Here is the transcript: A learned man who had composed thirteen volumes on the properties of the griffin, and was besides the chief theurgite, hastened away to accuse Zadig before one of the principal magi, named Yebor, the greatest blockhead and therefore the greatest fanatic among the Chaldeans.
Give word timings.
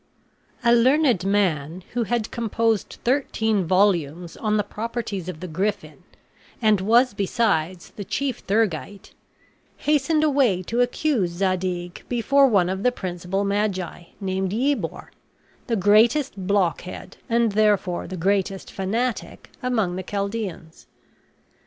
A 0.63 0.73
learned 0.73 1.25
man 1.27 1.83
who 1.93 2.05
had 2.05 2.31
composed 2.31 2.97
thirteen 3.03 3.65
volumes 3.65 4.35
on 4.35 4.57
the 4.57 4.63
properties 4.63 5.29
of 5.29 5.41
the 5.41 5.47
griffin, 5.47 6.01
and 6.59 6.81
was 6.81 7.13
besides 7.13 7.91
the 7.91 8.03
chief 8.03 8.39
theurgite, 8.47 9.11
hastened 9.77 10.23
away 10.23 10.63
to 10.63 10.81
accuse 10.81 11.29
Zadig 11.29 12.03
before 12.09 12.47
one 12.47 12.67
of 12.67 12.81
the 12.81 12.91
principal 12.91 13.43
magi, 13.43 14.05
named 14.19 14.53
Yebor, 14.53 15.09
the 15.67 15.75
greatest 15.75 16.47
blockhead 16.47 17.17
and 17.29 17.51
therefore 17.51 18.07
the 18.07 18.17
greatest 18.17 18.71
fanatic 18.71 19.51
among 19.61 19.97
the 19.97 20.01
Chaldeans. 20.03 20.87